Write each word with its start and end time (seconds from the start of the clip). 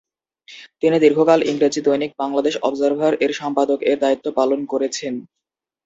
তিনি 0.81 0.97
দীর্ঘকাল 0.99 1.39
ইংরেজি 1.45 1.81
দৈনিক 1.83 2.11
বাংলাদেশ 2.21 2.53
অবজার্ভার-এর 2.61 3.31
সম্পাদক-এর 3.39 3.97
দায়িত্ব 4.03 4.25
পালন 4.39 4.59
করেছেন। 4.71 5.13